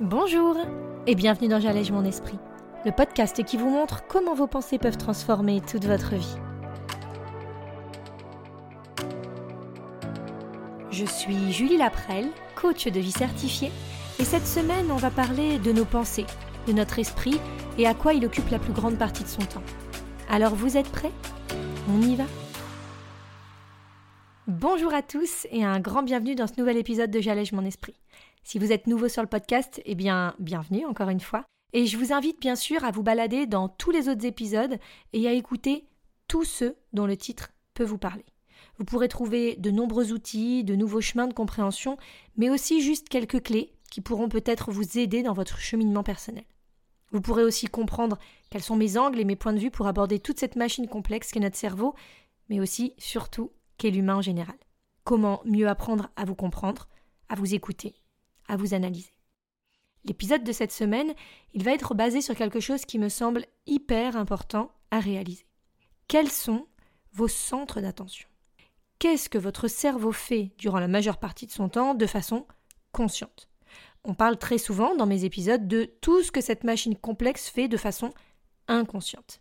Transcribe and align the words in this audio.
Bonjour 0.00 0.56
et 1.06 1.14
bienvenue 1.14 1.48
dans 1.48 1.60
J'allège 1.60 1.92
mon 1.92 2.04
esprit, 2.04 2.38
le 2.86 2.92
podcast 2.92 3.44
qui 3.44 3.58
vous 3.58 3.68
montre 3.68 4.06
comment 4.06 4.34
vos 4.34 4.46
pensées 4.46 4.78
peuvent 4.78 4.96
transformer 4.96 5.60
toute 5.60 5.84
votre 5.84 6.14
vie. 6.14 6.36
Je 10.90 11.04
suis 11.04 11.52
Julie 11.52 11.76
Laprelle, 11.76 12.28
coach 12.56 12.86
de 12.86 13.00
vie 13.00 13.12
certifiée, 13.12 13.70
et 14.18 14.24
cette 14.24 14.46
semaine 14.46 14.90
on 14.90 14.96
va 14.96 15.10
parler 15.10 15.58
de 15.58 15.72
nos 15.72 15.84
pensées, 15.84 16.26
de 16.66 16.72
notre 16.72 16.98
esprit 16.98 17.38
et 17.76 17.86
à 17.86 17.92
quoi 17.92 18.14
il 18.14 18.24
occupe 18.24 18.50
la 18.50 18.58
plus 18.58 18.72
grande 18.72 18.96
partie 18.96 19.24
de 19.24 19.28
son 19.28 19.42
temps. 19.42 19.62
Alors 20.30 20.54
vous 20.54 20.78
êtes 20.78 20.90
prêts? 20.90 21.12
On 21.90 22.00
y 22.00 22.16
va? 22.16 22.24
Bonjour 24.48 24.92
à 24.94 25.02
tous 25.02 25.46
et 25.50 25.64
un 25.64 25.80
grand 25.80 26.02
bienvenue 26.02 26.34
dans 26.34 26.46
ce 26.46 26.58
nouvel 26.58 26.78
épisode 26.78 27.10
de 27.10 27.20
J'allège 27.20 27.52
mon 27.52 27.64
esprit. 27.64 27.94
Si 28.42 28.58
vous 28.58 28.72
êtes 28.72 28.86
nouveau 28.86 29.08
sur 29.08 29.22
le 29.22 29.28
podcast, 29.28 29.80
eh 29.84 29.94
bien, 29.94 30.34
bienvenue 30.38 30.84
encore 30.84 31.08
une 31.08 31.20
fois. 31.20 31.44
Et 31.72 31.86
je 31.86 31.96
vous 31.96 32.12
invite 32.12 32.40
bien 32.40 32.56
sûr 32.56 32.84
à 32.84 32.90
vous 32.90 33.02
balader 33.02 33.46
dans 33.46 33.68
tous 33.68 33.90
les 33.90 34.08
autres 34.08 34.26
épisodes 34.26 34.78
et 35.12 35.26
à 35.28 35.32
écouter 35.32 35.86
tous 36.28 36.44
ceux 36.44 36.76
dont 36.92 37.06
le 37.06 37.16
titre 37.16 37.52
peut 37.72 37.84
vous 37.84 37.98
parler. 37.98 38.26
Vous 38.78 38.84
pourrez 38.84 39.08
trouver 39.08 39.56
de 39.56 39.70
nombreux 39.70 40.12
outils, 40.12 40.64
de 40.64 40.74
nouveaux 40.74 41.00
chemins 41.00 41.28
de 41.28 41.32
compréhension, 41.32 41.96
mais 42.36 42.50
aussi 42.50 42.82
juste 42.82 43.08
quelques 43.08 43.42
clés 43.42 43.72
qui 43.90 44.00
pourront 44.00 44.28
peut-être 44.28 44.70
vous 44.70 44.98
aider 44.98 45.22
dans 45.22 45.34
votre 45.34 45.58
cheminement 45.58 46.02
personnel. 46.02 46.44
Vous 47.12 47.20
pourrez 47.20 47.44
aussi 47.44 47.66
comprendre 47.66 48.18
quels 48.50 48.62
sont 48.62 48.76
mes 48.76 48.98
angles 48.98 49.20
et 49.20 49.24
mes 49.24 49.36
points 49.36 49.52
de 49.52 49.58
vue 49.58 49.70
pour 49.70 49.86
aborder 49.86 50.18
toute 50.18 50.38
cette 50.38 50.56
machine 50.56 50.88
complexe 50.88 51.30
qu'est 51.30 51.40
notre 51.40 51.56
cerveau, 51.56 51.94
mais 52.48 52.60
aussi, 52.60 52.94
surtout, 52.98 53.52
qu'est 53.78 53.90
l'humain 53.90 54.16
en 54.16 54.22
général. 54.22 54.56
Comment 55.04 55.42
mieux 55.44 55.68
apprendre 55.68 56.10
à 56.16 56.24
vous 56.24 56.34
comprendre, 56.34 56.88
à 57.28 57.34
vous 57.34 57.54
écouter 57.54 58.01
à 58.48 58.56
vous 58.56 58.74
analyser. 58.74 59.12
L'épisode 60.04 60.42
de 60.42 60.52
cette 60.52 60.72
semaine, 60.72 61.14
il 61.54 61.62
va 61.62 61.72
être 61.72 61.94
basé 61.94 62.20
sur 62.20 62.34
quelque 62.34 62.60
chose 62.60 62.84
qui 62.84 62.98
me 62.98 63.08
semble 63.08 63.46
hyper 63.66 64.16
important 64.16 64.72
à 64.90 64.98
réaliser. 64.98 65.46
Quels 66.08 66.30
sont 66.30 66.66
vos 67.12 67.28
centres 67.28 67.80
d'attention? 67.80 68.28
Qu'est-ce 68.98 69.28
que 69.28 69.38
votre 69.38 69.68
cerveau 69.68 70.12
fait 70.12 70.52
durant 70.58 70.80
la 70.80 70.88
majeure 70.88 71.18
partie 71.18 71.46
de 71.46 71.52
son 71.52 71.68
temps 71.68 71.94
de 71.94 72.06
façon 72.06 72.46
consciente? 72.90 73.48
On 74.04 74.14
parle 74.14 74.36
très 74.36 74.58
souvent 74.58 74.96
dans 74.96 75.06
mes 75.06 75.24
épisodes 75.24 75.68
de 75.68 75.84
tout 76.00 76.22
ce 76.22 76.32
que 76.32 76.40
cette 76.40 76.64
machine 76.64 76.96
complexe 76.96 77.48
fait 77.48 77.68
de 77.68 77.76
façon 77.76 78.12
inconsciente. 78.66 79.40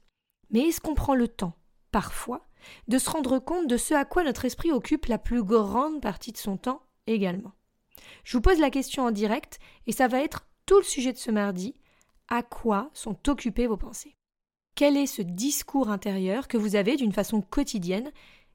Mais 0.51 0.67
est-ce 0.67 0.81
qu'on 0.81 0.93
prend 0.93 1.15
le 1.15 1.27
temps, 1.27 1.53
parfois, 1.91 2.47
de 2.87 2.99
se 2.99 3.09
rendre 3.09 3.39
compte 3.39 3.67
de 3.67 3.77
ce 3.77 3.93
à 3.93 4.05
quoi 4.05 4.23
notre 4.23 4.45
esprit 4.45 4.71
occupe 4.71 5.07
la 5.07 5.17
plus 5.17 5.43
grande 5.43 6.01
partie 6.01 6.31
de 6.31 6.37
son 6.37 6.57
temps 6.57 6.83
également? 7.07 7.53
Je 8.23 8.37
vous 8.37 8.41
pose 8.41 8.59
la 8.59 8.69
question 8.69 9.05
en 9.05 9.11
direct 9.11 9.59
et 9.87 9.91
ça 9.91 10.07
va 10.07 10.21
être 10.21 10.47
tout 10.65 10.77
le 10.77 10.83
sujet 10.83 11.13
de 11.13 11.17
ce 11.17 11.31
mardi. 11.31 11.75
À 12.27 12.43
quoi 12.43 12.89
sont 12.93 13.17
occupées 13.29 13.67
vos 13.67 13.77
pensées? 13.77 14.15
Quel 14.75 14.95
est 14.95 15.07
ce 15.07 15.21
discours 15.21 15.89
intérieur 15.89 16.47
que 16.47 16.57
vous 16.57 16.75
avez 16.75 16.95
d'une 16.95 17.11
façon 17.11 17.41
quotidienne 17.41 18.11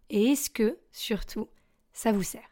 et 0.09 0.33
est-ce 0.33 0.51
que, 0.51 0.79
surtout, 0.93 1.49
ça 1.93 2.13
vous 2.13 2.23
sert? 2.23 2.49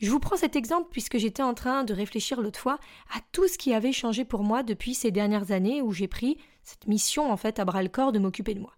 Je 0.00 0.10
vous 0.10 0.20
prends 0.20 0.36
cet 0.36 0.56
exemple 0.56 0.88
puisque 0.90 1.18
j'étais 1.18 1.42
en 1.42 1.54
train 1.54 1.84
de 1.84 1.92
réfléchir 1.92 2.40
l'autre 2.40 2.60
fois 2.60 2.78
à 3.14 3.20
tout 3.32 3.48
ce 3.48 3.58
qui 3.58 3.74
avait 3.74 3.92
changé 3.92 4.24
pour 4.24 4.42
moi 4.42 4.62
depuis 4.62 4.94
ces 4.94 5.10
dernières 5.10 5.50
années 5.50 5.82
où 5.82 5.92
j'ai 5.92 6.08
pris 6.08 6.38
cette 6.62 6.86
mission 6.86 7.30
en 7.30 7.36
fait 7.36 7.58
à 7.58 7.64
bras 7.64 7.82
le 7.82 7.88
corps 7.88 8.12
de 8.12 8.18
m'occuper 8.18 8.54
de 8.54 8.60
moi. 8.60 8.74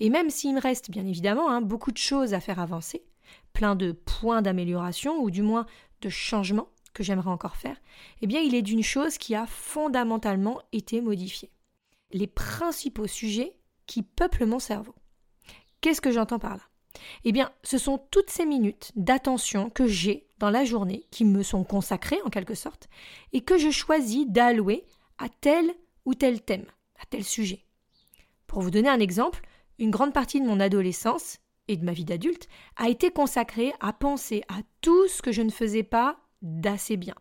Et 0.00 0.08
même 0.08 0.30
s'il 0.30 0.54
me 0.54 0.60
reste 0.60 0.90
bien 0.90 1.06
évidemment 1.06 1.50
hein, 1.50 1.60
beaucoup 1.60 1.92
de 1.92 1.98
choses 1.98 2.32
à 2.32 2.40
faire 2.40 2.60
avancer, 2.60 3.04
plein 3.52 3.76
de 3.76 3.92
points 3.92 4.40
d'amélioration 4.40 5.18
ou 5.18 5.30
du 5.30 5.42
moins 5.42 5.66
de 6.00 6.08
changement, 6.08 6.68
que 6.94 7.02
j'aimerais 7.02 7.30
encore 7.30 7.56
faire, 7.56 7.76
eh 8.22 8.26
bien 8.26 8.40
il 8.40 8.54
est 8.54 8.62
d'une 8.62 8.82
chose 8.82 9.18
qui 9.18 9.34
a 9.34 9.46
fondamentalement 9.46 10.60
été 10.72 11.00
modifiée. 11.00 11.50
Les 12.10 12.26
principaux 12.26 13.06
sujets 13.06 13.56
qui 13.86 14.02
peuplent 14.02 14.46
mon 14.46 14.58
cerveau. 14.58 14.94
Qu'est-ce 15.80 16.00
que 16.00 16.10
j'entends 16.10 16.38
par 16.38 16.56
là? 16.56 16.62
Eh 17.24 17.32
bien, 17.32 17.52
ce 17.62 17.78
sont 17.78 17.98
toutes 18.10 18.30
ces 18.30 18.46
minutes 18.46 18.90
d'attention 18.96 19.70
que 19.70 19.86
j'ai 19.86 20.26
dans 20.38 20.50
la 20.50 20.64
journée, 20.64 21.06
qui 21.10 21.24
me 21.24 21.42
sont 21.42 21.64
consacrées 21.64 22.20
en 22.24 22.30
quelque 22.30 22.54
sorte, 22.54 22.88
et 23.32 23.42
que 23.42 23.58
je 23.58 23.70
choisis 23.70 24.26
d'allouer 24.26 24.84
à 25.18 25.28
tel 25.28 25.72
ou 26.04 26.14
tel 26.14 26.40
thème, 26.42 26.66
à 27.00 27.06
tel 27.06 27.24
sujet. 27.24 27.64
Pour 28.46 28.62
vous 28.62 28.70
donner 28.70 28.88
un 28.88 29.00
exemple, 29.00 29.42
une 29.78 29.90
grande 29.90 30.12
partie 30.12 30.40
de 30.40 30.46
mon 30.46 30.60
adolescence 30.60 31.38
et 31.68 31.76
de 31.76 31.84
ma 31.84 31.92
vie 31.92 32.04
d'adulte 32.04 32.48
a 32.76 32.88
été 32.88 33.10
consacrée 33.10 33.72
à 33.80 33.92
penser 33.92 34.42
à 34.48 34.60
tout 34.80 35.06
ce 35.08 35.22
que 35.22 35.32
je 35.32 35.42
ne 35.42 35.50
faisais 35.50 35.82
pas 35.82 36.18
d'assez 36.42 36.96
bien, 36.96 37.14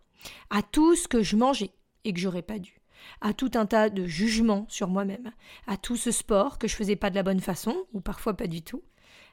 à 0.50 0.62
tout 0.62 0.96
ce 0.96 1.08
que 1.08 1.22
je 1.22 1.35
mangeais 1.35 1.72
et 2.03 2.13
que 2.13 2.19
j'aurais 2.19 2.41
pas 2.41 2.59
dû, 2.59 2.81
à 3.22 3.34
tout 3.34 3.52
un 3.56 3.66
tas 3.66 3.90
de 3.90 4.06
jugements 4.06 4.66
sur 4.69 4.88
moi-même, 4.88 5.31
à 5.68 5.78
tout 5.78 5.97
ce 5.97 6.12
sport 6.12 6.58
que 6.58 6.68
je 6.68 6.75
faisais 6.75 6.96
pas 6.96 7.09
de 7.09 7.16
la 7.16 7.24
bonne 7.24 7.40
façon, 7.40 7.75
ou 7.94 8.02
parfois 8.02 8.35
pas 8.35 8.47
du 8.47 8.62
tout, 8.62 8.84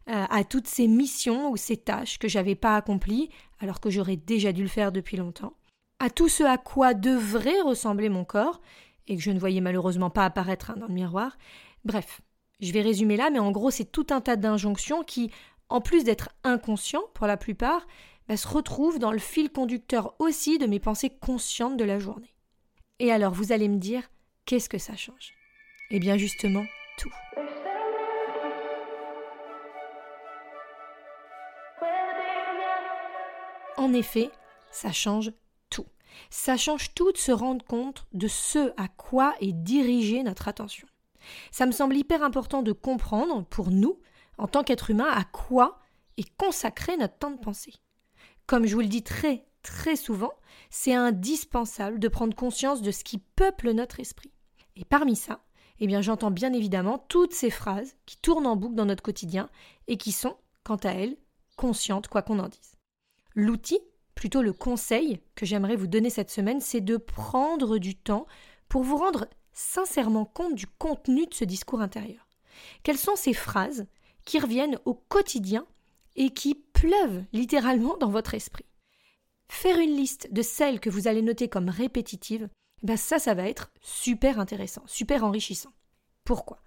euh, 0.09 0.25
à 0.29 0.45
toutes 0.45 0.67
ces 0.67 0.87
missions 0.87 1.51
ou 1.51 1.57
ces 1.57 1.77
tâches 1.77 2.19
que 2.19 2.29
j'avais 2.29 2.55
pas 2.55 2.77
accomplies 2.77 3.31
alors 3.61 3.81
que 3.81 3.91
j'aurais 3.91 4.17
déjà 4.17 4.53
dû 4.53 4.63
le 4.63 4.69
faire 4.69 4.93
depuis 4.93 5.17
longtemps, 5.17 5.55
à 5.99 6.11
tout 6.11 6.29
ce 6.29 6.43
à 6.43 6.59
quoi 6.59 6.93
devrait 6.93 7.61
ressembler 7.63 8.09
mon 8.09 8.25
corps 8.25 8.61
et 9.07 9.17
que 9.17 9.23
je 9.23 9.31
ne 9.31 9.39
voyais 9.39 9.61
malheureusement 9.61 10.11
pas 10.11 10.25
apparaître 10.25 10.71
hein, 10.71 10.77
dans 10.79 10.89
le 10.89 10.95
miroir. 10.95 11.37
Bref, 11.85 12.21
je 12.61 12.73
vais 12.73 12.83
résumer 12.83 13.17
là, 13.17 13.31
mais 13.31 13.39
en 13.39 13.51
gros 13.51 13.71
c'est 13.71 13.91
tout 13.91 14.07
un 14.11 14.21
tas 14.21 14.37
d'injonctions 14.37 15.03
qui, 15.03 15.31
en 15.69 15.81
plus 15.81 16.05
d'être 16.05 16.31
inconscients 16.45 17.05
pour 17.15 17.27
la 17.27 17.37
plupart, 17.37 17.87
se 18.35 18.49
retrouve 18.49 18.99
dans 18.99 19.13
le 19.13 19.19
fil 19.19 19.51
conducteur 19.51 20.15
aussi 20.19 20.59
de 20.59 20.67
mes 20.67 20.81
pensées 20.81 21.11
conscientes 21.11 21.77
de 21.77 21.85
la 21.85 21.99
journée. 21.99 22.35
Et 22.99 23.13
alors 23.13 23.35
vous 23.35 23.53
allez 23.53 23.69
me 23.69 23.79
dire, 23.79 24.03
qu'est-ce 24.47 24.69
que 24.69 24.79
ça 24.79 24.97
change? 24.97 25.35
Eh 25.91 25.99
bien 25.99 26.17
justement, 26.17 26.65
tout. 26.97 27.13
En 33.77 33.93
effet, 33.93 34.31
ça 34.71 34.93
change 34.93 35.33
tout. 35.69 35.87
Ça 36.31 36.57
change 36.57 36.95
tout 36.95 37.13
de 37.13 37.19
se 37.19 37.33
rendre 37.33 37.65
compte 37.65 38.07
de 38.13 38.29
ce 38.29 38.73
à 38.81 38.89
quoi 38.89 39.35
est 39.41 39.53
dirigée 39.53 40.23
notre 40.23 40.49
attention. 40.49 40.87
Ça 41.51 41.67
me 41.67 41.73
semble 41.73 41.97
hyper 41.97 42.23
important 42.23 42.63
de 42.63 42.73
comprendre, 42.73 43.45
pour 43.45 43.71
nous, 43.71 43.99
en 44.39 44.49
tant 44.49 44.65
qu'être 44.65 44.91
humain, 44.91 45.09
à 45.11 45.25
quoi 45.25 45.81
est 46.17 46.37
consacré 46.37 46.97
notre 46.97 47.19
temps 47.19 47.31
de 47.31 47.39
pensée. 47.39 47.75
Comme 48.47 48.67
je 48.67 48.75
vous 48.75 48.81
le 48.81 48.89
dis 48.89 49.03
très, 49.03 49.47
très 49.63 49.97
souvent, 49.97 50.33
c'est 50.71 50.95
indispensable 50.95 51.99
de 51.99 52.09
prendre 52.09 52.37
conscience 52.37 52.83
de 52.83 52.91
ce 52.91 53.05
qui 53.05 53.19
peuple 53.19 53.73
notre 53.73 54.01
esprit. 54.01 54.33
Et 54.77 54.85
parmi 54.85 55.17
ça, 55.17 55.41
eh 55.81 55.87
bien, 55.87 56.01
j'entends 56.01 56.31
bien 56.31 56.53
évidemment 56.53 56.99
toutes 57.09 57.33
ces 57.33 57.51
phrases 57.51 57.97
qui 58.07 58.17
tournent 58.19 58.47
en 58.47 58.57
boucle 58.57 58.75
dans 58.75 58.85
notre 58.85 59.03
quotidien 59.03 59.49
et 59.89 59.97
qui 59.97 60.13
sont, 60.13 60.37
quant 60.63 60.77
à 60.77 60.91
elles, 60.91 61.17
conscientes, 61.57 62.09
quoi 62.09 62.23
qu'on 62.23 62.39
en 62.39 62.49
dise. 62.49 62.77
L'outil, 63.35 63.81
plutôt 64.15 64.43
le 64.43 64.53
conseil 64.53 65.21
que 65.35 65.47
j'aimerais 65.47 65.77
vous 65.77 65.87
donner 65.87 66.11
cette 66.11 66.31
semaine, 66.31 66.61
c'est 66.61 66.81
de 66.81 66.97
prendre 66.97 67.79
du 67.79 67.97
temps 67.97 68.27
pour 68.69 68.83
vous 68.83 68.97
rendre 68.97 69.27
sincèrement 69.55 70.25
compte 70.25 70.55
du 70.55 70.67
contenu 70.67 71.27
de 71.27 71.35
ce 71.35 71.45
discours 71.45 71.81
intérieur. 71.81 72.29
Quelles 72.83 72.99
sont 72.99 73.17
ces 73.17 73.33
phrases 73.33 73.87
qui 74.25 74.39
reviennent 74.39 74.79
au 74.85 74.95
quotidien 74.95 75.67
et 76.17 76.31
qui 76.31 76.55
pleuvent 76.55 77.25
littéralement 77.33 77.97
dans 77.97 78.11
votre 78.11 78.35
esprit? 78.35 78.67
Faire 79.49 79.79
une 79.79 79.97
liste 79.97 80.33
de 80.33 80.43
celles 80.43 80.81
que 80.81 80.91
vous 80.91 81.09
allez 81.09 81.23
noter 81.23 81.49
comme 81.49 81.69
répétitives, 81.69 82.49
ben 82.83 82.97
ça, 82.97 83.19
ça 83.19 83.35
va 83.35 83.49
être 83.49 83.73
super 83.81 84.39
intéressant, 84.39 84.83
super 84.87 85.25
enrichissant. 85.25 85.73
Pourquoi? 86.25 86.61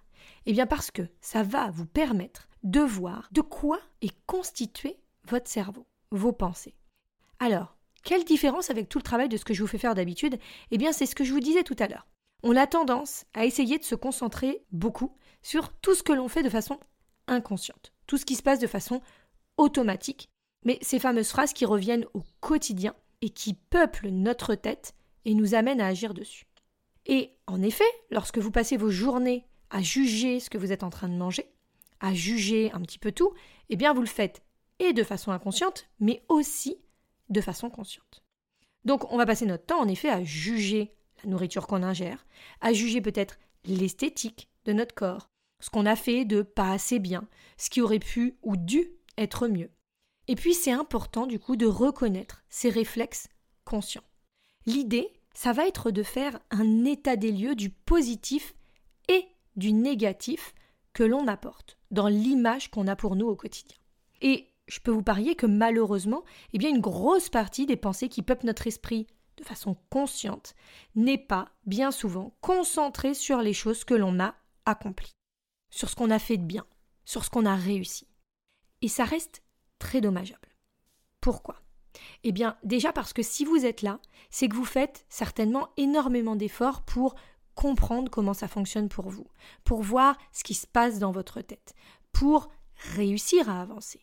Eh 0.46 0.52
bien 0.52 0.66
parce 0.66 0.90
que 0.90 1.02
ça 1.20 1.42
va 1.42 1.70
vous 1.70 1.86
permettre 1.86 2.48
de 2.62 2.80
voir 2.80 3.28
de 3.32 3.40
quoi 3.40 3.80
est 4.02 4.16
constitué 4.26 4.98
votre 5.24 5.48
cerveau, 5.48 5.86
vos 6.10 6.32
pensées. 6.32 6.74
Alors, 7.38 7.76
quelle 8.02 8.24
différence 8.24 8.70
avec 8.70 8.88
tout 8.88 8.98
le 8.98 9.04
travail 9.04 9.28
de 9.28 9.36
ce 9.36 9.44
que 9.44 9.54
je 9.54 9.62
vous 9.62 9.68
fais 9.68 9.78
faire 9.78 9.94
d'habitude? 9.94 10.38
Eh 10.70 10.78
bien, 10.78 10.92
c'est 10.92 11.06
ce 11.06 11.14
que 11.14 11.24
je 11.24 11.32
vous 11.32 11.40
disais 11.40 11.62
tout 11.62 11.76
à 11.78 11.86
l'heure. 11.86 12.06
On 12.42 12.56
a 12.56 12.66
tendance 12.66 13.24
à 13.34 13.44
essayer 13.44 13.78
de 13.78 13.84
se 13.84 13.94
concentrer 13.94 14.64
beaucoup 14.70 15.16
sur 15.42 15.72
tout 15.80 15.94
ce 15.94 16.02
que 16.02 16.12
l'on 16.12 16.28
fait 16.28 16.42
de 16.42 16.50
façon 16.50 16.78
inconsciente, 17.26 17.92
tout 18.06 18.16
ce 18.16 18.24
qui 18.24 18.36
se 18.36 18.42
passe 18.42 18.60
de 18.60 18.66
façon 18.66 19.02
automatique, 19.56 20.30
mais 20.64 20.78
ces 20.80 20.98
fameuses 20.98 21.30
phrases 21.30 21.52
qui 21.52 21.64
reviennent 21.64 22.06
au 22.14 22.22
quotidien 22.40 22.94
et 23.22 23.30
qui 23.30 23.54
peuplent 23.54 24.08
notre 24.08 24.54
tête 24.54 24.94
et 25.24 25.34
nous 25.34 25.54
amènent 25.54 25.80
à 25.80 25.86
agir 25.86 26.14
dessus. 26.14 26.46
Et 27.06 27.36
en 27.46 27.60
effet, 27.62 27.84
lorsque 28.10 28.38
vous 28.38 28.50
passez 28.50 28.76
vos 28.76 28.90
journées 28.90 29.46
à 29.70 29.82
juger 29.82 30.40
ce 30.40 30.50
que 30.50 30.58
vous 30.58 30.72
êtes 30.72 30.82
en 30.82 30.90
train 30.90 31.08
de 31.08 31.16
manger, 31.16 31.50
à 32.00 32.14
juger 32.14 32.70
un 32.72 32.80
petit 32.80 32.98
peu 32.98 33.12
tout, 33.12 33.34
eh 33.68 33.76
bien 33.76 33.92
vous 33.92 34.00
le 34.00 34.06
faites 34.06 34.42
et 34.78 34.92
de 34.92 35.02
façon 35.02 35.32
inconsciente, 35.32 35.88
mais 35.98 36.22
aussi 36.28 36.76
de 37.30 37.40
façon 37.40 37.68
consciente. 37.68 38.22
Donc 38.84 39.12
on 39.12 39.16
va 39.16 39.26
passer 39.26 39.44
notre 39.44 39.66
temps 39.66 39.80
en 39.80 39.88
effet 39.88 40.08
à 40.08 40.22
juger 40.22 40.94
la 41.22 41.30
nourriture 41.30 41.66
qu'on 41.66 41.82
ingère, 41.82 42.26
à 42.60 42.72
juger 42.72 43.00
peut-être 43.00 43.38
l'esthétique 43.64 44.48
de 44.64 44.72
notre 44.72 44.94
corps, 44.94 45.30
ce 45.60 45.70
qu'on 45.70 45.86
a 45.86 45.96
fait 45.96 46.24
de 46.24 46.42
pas 46.42 46.72
assez 46.72 46.98
bien, 46.98 47.26
ce 47.56 47.70
qui 47.70 47.80
aurait 47.80 47.98
pu 47.98 48.36
ou 48.42 48.56
dû 48.56 48.90
être 49.16 49.48
mieux. 49.48 49.70
Et 50.28 50.36
puis 50.36 50.54
c'est 50.54 50.72
important 50.72 51.26
du 51.26 51.38
coup 51.38 51.56
de 51.56 51.66
reconnaître 51.66 52.44
ces 52.48 52.68
réflexes 52.68 53.28
conscients. 53.64 54.04
L'idée, 54.66 55.12
ça 55.34 55.52
va 55.52 55.66
être 55.66 55.90
de 55.90 56.02
faire 56.02 56.38
un 56.50 56.84
état 56.84 57.16
des 57.16 57.32
lieux 57.32 57.54
du 57.54 57.70
positif 57.70 58.54
et 59.08 59.24
du 59.56 59.72
négatif 59.72 60.54
que 60.92 61.02
l'on 61.02 61.26
apporte 61.26 61.78
dans 61.90 62.08
l'image 62.08 62.70
qu'on 62.70 62.86
a 62.86 62.96
pour 62.96 63.16
nous 63.16 63.26
au 63.26 63.36
quotidien. 63.36 63.76
Et 64.20 64.48
je 64.66 64.80
peux 64.80 64.90
vous 64.90 65.02
parier 65.02 65.34
que 65.34 65.46
malheureusement, 65.46 66.24
eh 66.52 66.58
bien 66.58 66.70
une 66.70 66.80
grosse 66.80 67.30
partie 67.30 67.66
des 67.66 67.76
pensées 67.76 68.08
qui 68.08 68.22
peuplent 68.22 68.46
notre 68.46 68.66
esprit 68.66 69.06
de 69.38 69.44
façon 69.44 69.76
consciente 69.90 70.54
n'est 70.94 71.18
pas 71.18 71.48
bien 71.66 71.90
souvent 71.90 72.36
concentrée 72.40 73.14
sur 73.14 73.40
les 73.40 73.54
choses 73.54 73.84
que 73.84 73.94
l'on 73.94 74.20
a 74.20 74.34
accomplies, 74.66 75.14
sur 75.70 75.88
ce 75.88 75.96
qu'on 75.96 76.10
a 76.10 76.18
fait 76.18 76.36
de 76.36 76.44
bien, 76.44 76.66
sur 77.04 77.24
ce 77.24 77.30
qu'on 77.30 77.46
a 77.46 77.54
réussi. 77.54 78.06
Et 78.82 78.88
ça 78.88 79.04
reste 79.04 79.42
très 79.78 80.00
dommageable. 80.00 80.48
Pourquoi? 81.20 81.62
Eh 82.22 82.32
bien, 82.32 82.56
déjà 82.62 82.92
parce 82.92 83.12
que 83.12 83.22
si 83.22 83.44
vous 83.44 83.64
êtes 83.64 83.82
là, 83.82 84.00
c'est 84.30 84.48
que 84.48 84.56
vous 84.56 84.64
faites 84.64 85.04
certainement 85.08 85.68
énormément 85.76 86.36
d'efforts 86.36 86.82
pour 86.82 87.14
comprendre 87.54 88.10
comment 88.10 88.34
ça 88.34 88.46
fonctionne 88.46 88.88
pour 88.88 89.08
vous, 89.08 89.26
pour 89.64 89.82
voir 89.82 90.16
ce 90.32 90.44
qui 90.44 90.54
se 90.54 90.66
passe 90.66 90.98
dans 90.98 91.10
votre 91.10 91.40
tête, 91.40 91.74
pour 92.12 92.50
réussir 92.94 93.48
à 93.50 93.60
avancer. 93.60 94.00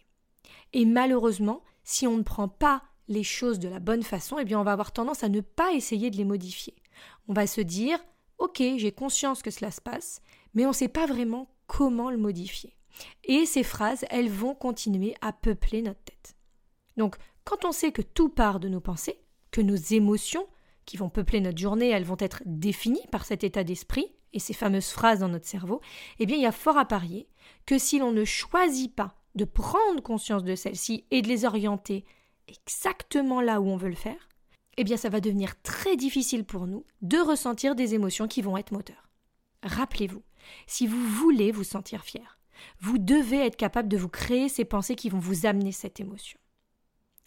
Et 0.74 0.86
malheureusement, 0.86 1.64
si 1.84 2.06
on 2.06 2.18
ne 2.18 2.24
prend 2.24 2.50
pas 2.50 2.84
les 3.08 3.24
choses 3.24 3.60
de 3.60 3.68
la 3.68 3.80
bonne 3.80 4.04
façon, 4.04 4.38
eh 4.40 4.46
bien 4.46 4.60
on 4.60 4.64
va 4.64 4.74
avoir 4.74 4.92
tendance 4.92 5.24
à 5.24 5.30
ne 5.30 5.42
pas 5.42 5.74
essayer 5.74 6.10
de 6.10 6.18
les 6.18 6.26
modifier. 6.26 6.76
On 7.28 7.34
va 7.34 7.48
se 7.48 7.62
dire 7.62 8.00
OK, 8.38 8.58
j'ai 8.58 8.92
conscience 8.92 9.42
que 9.42 9.52
cela 9.52 9.72
se 9.72 9.82
passe, 9.82 10.22
mais 10.54 10.66
on 10.66 10.70
ne 10.70 10.74
sait 10.74 10.88
pas 10.88 11.06
vraiment 11.06 11.50
comment 11.68 12.10
le 12.10 12.18
modifier. 12.18 12.76
Et 13.24 13.46
ces 13.46 13.64
phrases, 13.64 14.06
elles 14.10 14.30
vont 14.30 14.56
continuer 14.56 15.16
à 15.22 15.34
peupler 15.34 15.82
notre 15.82 16.04
tête. 16.04 16.36
Donc, 16.98 17.16
quand 17.44 17.66
on 17.66 17.72
sait 17.72 17.92
que 17.92 18.02
tout 18.02 18.30
part 18.30 18.60
de 18.60 18.70
nos 18.70 18.80
pensées, 18.80 19.22
que 19.52 19.62
nos 19.62 19.76
émotions, 19.76 20.48
qui 20.86 20.98
vont 20.98 21.10
peupler 21.10 21.42
notre 21.42 21.58
journée, 21.58 21.90
elles 21.90 22.04
vont 22.04 22.18
être 22.20 22.42
définies 22.46 23.08
par 23.12 23.26
cet 23.26 23.44
état 23.44 23.64
d'esprit 23.64 24.14
et 24.34 24.40
ces 24.40 24.54
fameuses 24.54 24.90
phrases 24.90 25.20
dans 25.20 25.30
notre 25.30 25.48
cerveau, 25.48 25.82
eh 26.20 26.26
bien, 26.26 26.36
il 26.36 26.44
y 26.44 26.48
a 26.48 26.52
fort 26.52 26.78
à 26.78 26.86
parier 26.86 27.28
que 27.66 27.78
si 27.78 28.00
l'on 28.00 28.12
ne 28.12 28.26
choisit 28.26 28.94
pas 28.94 29.16
de 29.36 29.46
prendre 29.46 30.02
conscience 30.02 30.44
de 30.44 30.56
celles-ci 30.56 31.06
et 31.12 31.22
de 31.22 31.28
les 31.28 31.46
orienter 31.46 32.06
exactement 32.48 33.42
là 33.42 33.62
où 33.62 33.68
on 33.68 33.78
veut 33.78 33.90
le 33.90 33.96
faire, 33.96 34.30
eh 34.78 34.84
bien 34.84 34.98
ça 34.98 35.10
va 35.10 35.22
devenir 35.22 35.62
très 35.62 35.96
difficile 35.96 36.46
pour 36.46 36.68
nous 36.68 36.86
de 37.02 37.18
ressentir 37.18 37.76
des 37.76 37.96
émotions 37.96 38.28
qui 38.28 38.42
vont 38.42 38.58
être 38.58 38.72
moteurs. 38.72 39.10
Rappelez-vous, 39.64 40.24
si 40.68 40.88
vous 40.88 41.04
voulez 41.08 41.52
vous 41.52 41.64
sentir 41.64 42.04
fier, 42.04 42.38
vous 42.80 42.98
devez 42.98 43.46
être 43.46 43.56
capable 43.56 43.90
de 43.90 43.98
vous 43.98 44.10
créer 44.10 44.50
ces 44.50 44.66
pensées 44.66 44.96
qui 44.96 45.10
vont 45.10 45.20
vous 45.20 45.46
amener 45.46 45.72
cette 45.72 46.00
émotion. 46.00 46.40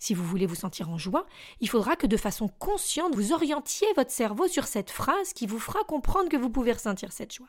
Si 0.00 0.14
vous 0.14 0.24
voulez 0.24 0.46
vous 0.46 0.54
sentir 0.54 0.88
en 0.90 0.98
joie, 0.98 1.26
il 1.60 1.68
faudra 1.68 1.96
que 1.96 2.06
de 2.06 2.16
façon 2.16 2.46
consciente 2.46 3.16
vous 3.16 3.32
orientiez 3.32 3.88
votre 3.96 4.12
cerveau 4.12 4.46
sur 4.46 4.66
cette 4.66 4.90
phrase 4.90 5.32
qui 5.32 5.46
vous 5.46 5.58
fera 5.58 5.82
comprendre 5.84 6.28
que 6.28 6.36
vous 6.36 6.50
pouvez 6.50 6.72
ressentir 6.72 7.12
cette 7.12 7.34
joie. 7.34 7.48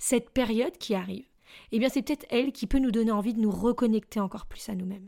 Cette 0.00 0.30
période 0.30 0.76
qui 0.78 0.94
arrive, 0.94 1.28
eh 1.70 1.78
bien 1.78 1.88
c'est 1.88 2.02
peut-être 2.02 2.26
elle 2.28 2.52
qui 2.52 2.66
peut 2.66 2.80
nous 2.80 2.90
donner 2.90 3.12
envie 3.12 3.34
de 3.34 3.40
nous 3.40 3.52
reconnecter 3.52 4.18
encore 4.18 4.46
plus 4.46 4.68
à 4.68 4.74
nous-mêmes 4.74 5.06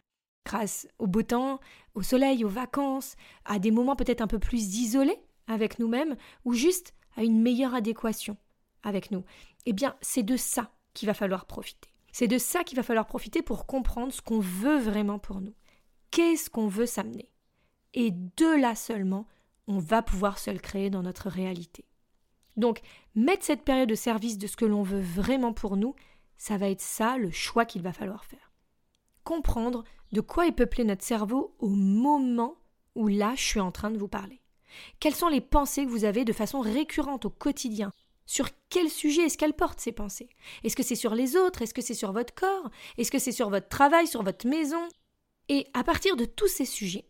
grâce 0.48 0.88
au 0.98 1.06
beau 1.06 1.22
temps, 1.22 1.60
au 1.98 2.02
soleil, 2.02 2.44
aux 2.44 2.48
vacances, 2.48 3.16
à 3.44 3.58
des 3.58 3.72
moments 3.72 3.96
peut-être 3.96 4.20
un 4.20 4.28
peu 4.28 4.38
plus 4.38 4.76
isolés 4.76 5.20
avec 5.48 5.80
nous-mêmes, 5.80 6.16
ou 6.44 6.52
juste 6.52 6.94
à 7.16 7.24
une 7.24 7.42
meilleure 7.42 7.74
adéquation 7.74 8.36
avec 8.84 9.10
nous. 9.10 9.24
Eh 9.66 9.72
bien, 9.72 9.96
c'est 10.00 10.22
de 10.22 10.36
ça 10.36 10.70
qu'il 10.94 11.08
va 11.08 11.14
falloir 11.14 11.46
profiter. 11.46 11.88
C'est 12.12 12.28
de 12.28 12.38
ça 12.38 12.62
qu'il 12.62 12.76
va 12.76 12.84
falloir 12.84 13.06
profiter 13.06 13.42
pour 13.42 13.66
comprendre 13.66 14.12
ce 14.12 14.22
qu'on 14.22 14.38
veut 14.38 14.78
vraiment 14.78 15.18
pour 15.18 15.40
nous. 15.40 15.54
Qu'est-ce 16.12 16.50
qu'on 16.50 16.68
veut 16.68 16.86
s'amener? 16.86 17.32
Et 17.94 18.12
de 18.12 18.60
là 18.60 18.76
seulement, 18.76 19.26
on 19.66 19.78
va 19.78 20.00
pouvoir 20.00 20.38
se 20.38 20.52
le 20.52 20.58
créer 20.58 20.90
dans 20.90 21.02
notre 21.02 21.28
réalité. 21.28 21.84
Donc, 22.56 22.80
mettre 23.16 23.44
cette 23.44 23.64
période 23.64 23.90
au 23.90 23.96
service 23.96 24.38
de 24.38 24.46
ce 24.46 24.56
que 24.56 24.64
l'on 24.64 24.82
veut 24.82 25.00
vraiment 25.00 25.52
pour 25.52 25.76
nous, 25.76 25.96
ça 26.36 26.58
va 26.58 26.70
être 26.70 26.80
ça 26.80 27.18
le 27.18 27.32
choix 27.32 27.64
qu'il 27.64 27.82
va 27.82 27.92
falloir 27.92 28.24
faire. 28.24 28.52
Comprendre 29.24 29.82
de 30.12 30.20
quoi 30.20 30.46
est 30.46 30.52
peuplé 30.52 30.84
notre 30.84 31.04
cerveau 31.04 31.54
au 31.58 31.68
moment 31.68 32.56
où 32.94 33.08
là 33.08 33.34
je 33.36 33.42
suis 33.42 33.60
en 33.60 33.72
train 33.72 33.90
de 33.90 33.98
vous 33.98 34.08
parler? 34.08 34.40
Quelles 35.00 35.14
sont 35.14 35.28
les 35.28 35.40
pensées 35.40 35.84
que 35.84 35.90
vous 35.90 36.04
avez 36.04 36.24
de 36.24 36.32
façon 36.32 36.60
récurrente 36.60 37.24
au 37.24 37.30
quotidien? 37.30 37.90
Sur 38.26 38.48
quel 38.68 38.90
sujet 38.90 39.22
est-ce 39.22 39.38
qu'elles 39.38 39.54
portent 39.54 39.80
ces 39.80 39.92
pensées? 39.92 40.28
Est-ce 40.62 40.76
que 40.76 40.82
c'est 40.82 40.94
sur 40.94 41.14
les 41.14 41.36
autres? 41.36 41.62
Est-ce 41.62 41.72
que 41.72 41.80
c'est 41.80 41.94
sur 41.94 42.12
votre 42.12 42.34
corps? 42.34 42.70
Est-ce 42.98 43.10
que 43.10 43.18
c'est 43.18 43.32
sur 43.32 43.48
votre 43.48 43.68
travail, 43.68 44.06
sur 44.06 44.22
votre 44.22 44.46
maison? 44.46 44.86
Et 45.48 45.66
à 45.72 45.82
partir 45.82 46.14
de 46.16 46.26
tous 46.26 46.48
ces 46.48 46.66
sujets, 46.66 47.08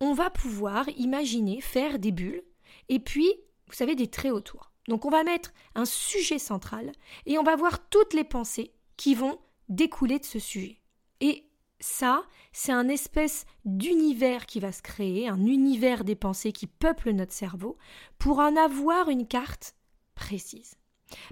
on 0.00 0.12
va 0.12 0.30
pouvoir 0.30 0.88
imaginer 0.90 1.60
faire 1.60 1.98
des 1.98 2.12
bulles 2.12 2.44
et 2.88 3.00
puis, 3.00 3.32
vous 3.66 3.74
savez, 3.74 3.96
des 3.96 4.08
traits 4.08 4.32
autour. 4.32 4.70
Donc 4.88 5.04
on 5.04 5.10
va 5.10 5.24
mettre 5.24 5.52
un 5.74 5.84
sujet 5.84 6.38
central 6.38 6.92
et 7.26 7.38
on 7.38 7.42
va 7.42 7.56
voir 7.56 7.88
toutes 7.88 8.14
les 8.14 8.24
pensées 8.24 8.72
qui 8.96 9.14
vont 9.14 9.40
découler 9.68 10.20
de 10.20 10.24
ce 10.24 10.38
sujet. 10.38 10.80
Et 11.20 11.45
ça, 11.80 12.24
c'est 12.52 12.72
un 12.72 12.88
espèce 12.88 13.44
d'univers 13.64 14.46
qui 14.46 14.60
va 14.60 14.72
se 14.72 14.82
créer, 14.82 15.28
un 15.28 15.44
univers 15.44 16.04
des 16.04 16.14
pensées 16.14 16.52
qui 16.52 16.66
peuple 16.66 17.10
notre 17.10 17.32
cerveau, 17.32 17.76
pour 18.18 18.38
en 18.38 18.56
avoir 18.56 19.08
une 19.08 19.26
carte 19.26 19.74
précise. 20.14 20.74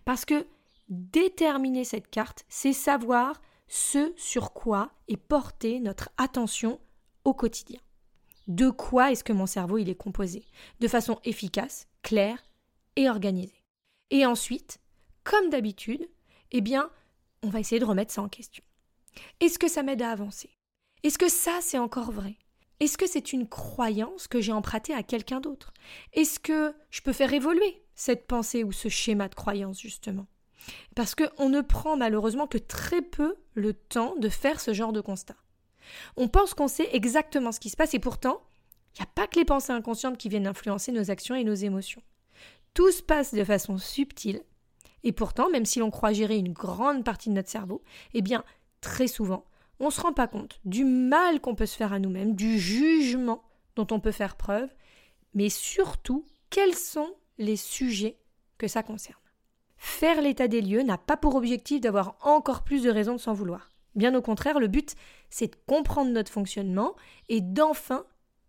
Parce 0.04 0.24
que 0.24 0.46
déterminer 0.88 1.84
cette 1.84 2.10
carte, 2.10 2.44
c'est 2.48 2.72
savoir 2.72 3.40
ce 3.66 4.12
sur 4.16 4.52
quoi 4.52 4.90
est 5.08 5.16
portée 5.16 5.80
notre 5.80 6.10
attention 6.18 6.80
au 7.24 7.32
quotidien. 7.32 7.80
De 8.46 8.68
quoi 8.68 9.10
est-ce 9.10 9.24
que 9.24 9.32
mon 9.32 9.46
cerveau 9.46 9.78
est 9.78 9.94
composé? 9.94 10.44
De 10.80 10.88
façon 10.88 11.18
efficace, 11.24 11.88
claire 12.02 12.44
et 12.96 13.08
organisée. 13.08 13.64
Et 14.10 14.26
ensuite, 14.26 14.78
comme 15.24 15.48
d'habitude, 15.48 16.06
eh 16.52 16.60
bien, 16.60 16.90
on 17.42 17.48
va 17.48 17.60
essayer 17.60 17.80
de 17.80 17.86
remettre 17.86 18.12
ça 18.12 18.22
en 18.22 18.28
question. 18.28 18.62
Est-ce 19.40 19.58
que 19.58 19.68
ça 19.68 19.82
m'aide 19.82 20.02
à 20.02 20.10
avancer? 20.10 20.50
Est-ce 21.02 21.18
que 21.18 21.28
ça, 21.28 21.58
c'est 21.60 21.78
encore 21.78 22.12
vrai? 22.12 22.36
Est-ce 22.80 22.98
que 22.98 23.06
c'est 23.06 23.32
une 23.32 23.48
croyance 23.48 24.26
que 24.26 24.40
j'ai 24.40 24.52
empruntée 24.52 24.94
à 24.94 25.02
quelqu'un 25.02 25.40
d'autre? 25.40 25.72
Est-ce 26.12 26.40
que 26.40 26.74
je 26.90 27.02
peux 27.02 27.12
faire 27.12 27.32
évoluer 27.32 27.82
cette 27.94 28.26
pensée 28.26 28.64
ou 28.64 28.72
ce 28.72 28.88
schéma 28.88 29.28
de 29.28 29.34
croyance, 29.34 29.80
justement? 29.80 30.26
Parce 30.94 31.14
qu'on 31.14 31.48
ne 31.48 31.60
prend 31.60 31.96
malheureusement 31.96 32.46
que 32.46 32.58
très 32.58 33.02
peu 33.02 33.36
le 33.54 33.74
temps 33.74 34.14
de 34.16 34.28
faire 34.28 34.60
ce 34.60 34.72
genre 34.72 34.92
de 34.92 35.00
constat. 35.00 35.36
On 36.16 36.28
pense 36.28 36.54
qu'on 36.54 36.68
sait 36.68 36.88
exactement 36.92 37.52
ce 37.52 37.60
qui 37.60 37.70
se 37.70 37.76
passe 37.76 37.94
et 37.94 37.98
pourtant, 37.98 38.42
il 38.94 39.02
n'y 39.02 39.06
a 39.06 39.12
pas 39.14 39.26
que 39.26 39.38
les 39.38 39.44
pensées 39.44 39.72
inconscientes 39.72 40.18
qui 40.18 40.28
viennent 40.28 40.46
influencer 40.46 40.92
nos 40.92 41.10
actions 41.10 41.34
et 41.34 41.44
nos 41.44 41.54
émotions. 41.54 42.02
Tout 42.72 42.90
se 42.90 43.02
passe 43.02 43.34
de 43.34 43.44
façon 43.44 43.78
subtile, 43.78 44.42
et 45.02 45.12
pourtant, 45.12 45.50
même 45.50 45.66
si 45.66 45.80
l'on 45.80 45.90
croit 45.90 46.12
gérer 46.12 46.38
une 46.38 46.52
grande 46.52 47.04
partie 47.04 47.28
de 47.28 47.34
notre 47.34 47.50
cerveau, 47.50 47.82
eh 48.14 48.22
bien, 48.22 48.42
très 48.84 49.08
souvent, 49.08 49.44
on 49.80 49.86
ne 49.86 49.90
se 49.90 50.00
rend 50.00 50.12
pas 50.12 50.28
compte 50.28 50.60
du 50.64 50.84
mal 50.84 51.40
qu'on 51.40 51.54
peut 51.54 51.66
se 51.66 51.76
faire 51.76 51.92
à 51.92 51.98
nous-mêmes, 51.98 52.34
du 52.34 52.58
jugement 52.58 53.42
dont 53.76 53.86
on 53.90 53.98
peut 53.98 54.12
faire 54.12 54.36
preuve, 54.36 54.68
mais 55.32 55.48
surtout 55.48 56.26
quels 56.50 56.74
sont 56.74 57.10
les 57.38 57.56
sujets 57.56 58.18
que 58.58 58.68
ça 58.68 58.82
concerne. 58.82 59.18
Faire 59.78 60.20
l'état 60.20 60.48
des 60.48 60.60
lieux 60.60 60.82
n'a 60.82 60.98
pas 60.98 61.16
pour 61.16 61.34
objectif 61.34 61.80
d'avoir 61.80 62.16
encore 62.20 62.62
plus 62.62 62.82
de 62.82 62.90
raisons 62.90 63.14
de 63.14 63.20
s'en 63.20 63.32
vouloir. 63.32 63.70
Bien 63.94 64.14
au 64.14 64.22
contraire, 64.22 64.60
le 64.60 64.68
but, 64.68 64.94
c'est 65.30 65.48
de 65.48 65.56
comprendre 65.66 66.10
notre 66.10 66.30
fonctionnement 66.30 66.94
et 67.28 67.40
d'enfin 67.40 68.04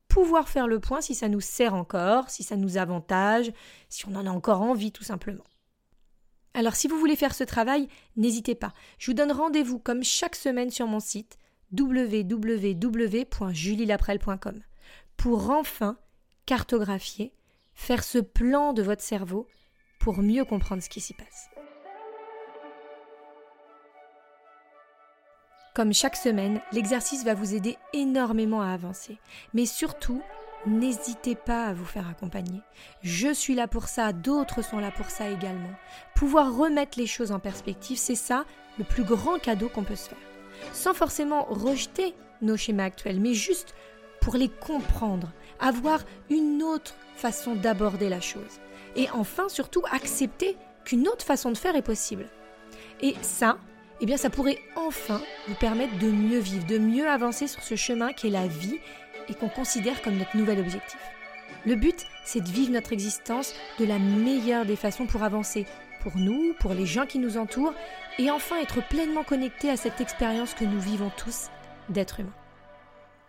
pouvoir 0.08 0.50
faire 0.50 0.68
le 0.68 0.80
point 0.80 1.02
si 1.02 1.16
ça 1.16 1.30
nous 1.30 1.42
sert 1.42 1.74
encore, 1.74 2.30
si 2.30 2.44
ça 2.44 2.58
nous 2.58 2.78
avantage, 2.78 3.52
si 3.90 4.08
on 4.08 4.16
en 4.16 4.26
a 4.26 4.32
encore 4.32 4.62
envie 4.62 4.92
tout 4.92 5.04
simplement. 5.04 5.44
Alors 6.56 6.76
si 6.76 6.88
vous 6.88 6.98
voulez 6.98 7.18
faire 7.18 7.36
ce 7.36 7.44
travail, 7.44 7.90
n'hésitez 8.16 8.56
pas. 8.56 8.72
Je 8.98 9.12
vous 9.12 9.14
donne 9.14 9.34
rendez-vous 9.34 9.78
comme 9.78 10.06
chaque 10.06 10.38
semaine 10.38 10.72
sur 10.72 10.88
mon 10.88 11.02
site 11.02 11.38
www.julielaprel.com 11.78 14.62
pour 15.18 15.50
enfin 15.50 15.98
cartographier, 16.46 17.34
faire 17.74 18.06
ce 18.06 18.20
plan 18.20 18.72
de 18.72 18.84
votre 18.84 19.02
cerveau 19.02 19.50
pour 20.00 20.20
mieux 20.20 20.46
comprendre 20.46 20.82
ce 20.82 20.88
qui 20.88 21.02
s'y 21.02 21.14
passe. 21.14 21.50
Comme 25.74 25.94
chaque 25.94 26.16
semaine, 26.16 26.62
l'exercice 26.72 27.26
va 27.26 27.34
vous 27.34 27.54
aider 27.54 27.76
énormément 27.92 28.62
à 28.62 28.70
avancer, 28.70 29.18
mais 29.54 29.66
surtout 29.66 30.22
n'hésitez 30.66 31.36
pas 31.36 31.66
à 31.66 31.74
vous 31.74 31.86
faire 31.86 32.10
accompagner. 32.10 32.62
Je 33.04 33.34
suis 33.34 33.56
là 33.56 33.68
pour 33.68 33.88
ça, 33.88 34.14
d'autres 34.14 34.64
sont 34.64 34.80
là 34.80 34.92
pour 34.92 35.10
ça 35.10 35.30
également. 35.30 35.74
Pouvoir 36.16 36.56
remettre 36.56 36.98
les 36.98 37.08
choses 37.08 37.32
en 37.32 37.40
perspective, 37.40 37.98
c'est 37.98 38.16
ça 38.16 38.46
le 38.78 38.84
plus 38.84 39.04
grand 39.04 39.40
cadeau 39.40 39.70
qu'on 39.70 39.84
peut 39.84 39.96
se 39.96 40.10
faire. 40.10 40.18
Sans 40.74 40.94
forcément 40.94 41.46
rejeter 41.46 42.16
nos 42.42 42.58
schémas 42.58 42.86
actuels, 42.86 43.20
mais 43.20 43.34
juste 43.34 43.76
pour 44.22 44.36
les 44.36 44.50
comprendre, 44.50 45.32
avoir 45.60 46.00
une 46.30 46.64
autre 46.64 46.96
façon 47.16 47.56
d'aborder 47.56 48.10
la 48.10 48.22
chose. 48.22 48.60
Et 48.96 49.10
enfin, 49.12 49.50
surtout, 49.50 49.84
accepter 49.92 50.58
qu'une 50.84 51.08
autre 51.08 51.26
façon 51.26 51.52
de 51.52 51.58
faire 51.58 51.76
est 51.76 51.82
possible. 51.82 52.28
Et 53.02 53.16
ça, 53.22 53.58
eh 54.02 54.06
bien, 54.06 54.18
ça 54.18 54.30
pourrait 54.30 54.60
enfin 54.76 55.22
vous 55.48 55.56
permettre 55.56 55.98
de 56.00 56.10
mieux 56.10 56.40
vivre, 56.40 56.66
de 56.66 56.78
mieux 56.78 57.08
avancer 57.08 57.48
sur 57.48 57.64
ce 57.64 57.76
chemin 57.76 58.14
qui 58.14 58.28
est 58.28 58.32
la 58.32 58.48
vie 58.48 58.80
et 59.30 59.34
qu'on 59.34 59.50
considère 59.50 60.02
comme 60.02 60.18
notre 60.18 60.36
nouvel 60.38 60.60
objectif. 60.60 61.00
Le 61.66 61.76
but, 61.76 62.06
c'est 62.24 62.42
de 62.42 62.50
vivre 62.50 62.72
notre 62.72 62.94
existence 62.94 63.54
de 63.80 63.86
la 63.86 64.00
meilleure 64.00 64.66
des 64.66 64.76
façons 64.76 65.06
pour 65.06 65.24
avancer, 65.24 65.66
pour 66.02 66.18
nous, 66.18 66.54
pour 66.60 66.74
les 66.74 66.86
gens 66.86 67.06
qui 67.06 67.20
nous 67.20 67.38
entourent, 67.38 67.74
et 68.20 68.30
enfin 68.30 68.58
être 68.62 68.88
pleinement 68.88 69.24
connecté 69.24 69.70
à 69.70 69.78
cette 69.78 70.00
expérience 70.02 70.54
que 70.54 70.66
nous 70.66 70.80
vivons 70.80 71.12
tous 71.18 71.50
d'être 71.90 72.20
humain. 72.20 72.34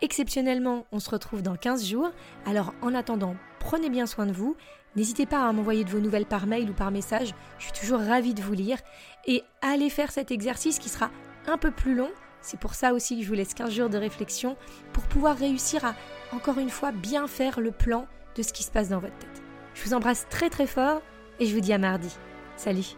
Exceptionnellement, 0.01 0.85
on 0.91 0.99
se 0.99 1.09
retrouve 1.09 1.41
dans 1.41 1.55
15 1.55 1.85
jours, 1.85 2.11
alors 2.45 2.73
en 2.81 2.93
attendant, 2.93 3.35
prenez 3.59 3.89
bien 3.89 4.05
soin 4.05 4.27
de 4.27 4.31
vous, 4.31 4.55
n'hésitez 4.95 5.25
pas 5.25 5.47
à 5.47 5.51
m'envoyer 5.51 5.83
de 5.83 5.89
vos 5.89 5.99
nouvelles 5.99 6.27
par 6.27 6.45
mail 6.45 6.69
ou 6.69 6.73
par 6.73 6.91
message, 6.91 7.33
je 7.57 7.63
suis 7.63 7.73
toujours 7.73 7.99
ravie 7.99 8.35
de 8.35 8.43
vous 8.43 8.53
lire, 8.53 8.77
et 9.25 9.43
allez 9.61 9.89
faire 9.89 10.11
cet 10.11 10.29
exercice 10.29 10.77
qui 10.77 10.89
sera 10.89 11.09
un 11.47 11.57
peu 11.57 11.71
plus 11.71 11.95
long, 11.95 12.11
c'est 12.41 12.59
pour 12.59 12.73
ça 12.73 12.93
aussi 12.93 13.17
que 13.17 13.23
je 13.23 13.27
vous 13.27 13.33
laisse 13.33 13.53
15 13.53 13.71
jours 13.71 13.89
de 13.89 13.97
réflexion, 13.97 14.57
pour 14.93 15.03
pouvoir 15.03 15.37
réussir 15.37 15.85
à, 15.85 15.95
encore 16.31 16.59
une 16.59 16.69
fois, 16.69 16.91
bien 16.91 17.27
faire 17.27 17.59
le 17.59 17.71
plan 17.71 18.07
de 18.35 18.43
ce 18.43 18.53
qui 18.53 18.63
se 18.63 18.71
passe 18.71 18.89
dans 18.89 18.99
votre 18.99 19.17
tête. 19.17 19.41
Je 19.73 19.83
vous 19.83 19.93
embrasse 19.93 20.27
très 20.29 20.49
très 20.49 20.67
fort, 20.67 21.01
et 21.39 21.45
je 21.45 21.53
vous 21.53 21.61
dis 21.61 21.73
à 21.73 21.77
mardi. 21.77 22.15
Salut 22.55 22.95